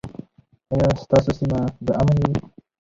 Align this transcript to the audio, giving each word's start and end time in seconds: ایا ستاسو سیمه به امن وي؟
ایا 0.71 0.87
ستاسو 1.03 1.31
سیمه 1.39 1.59
به 1.85 1.91
امن 2.01 2.17
وي؟ 2.21 2.37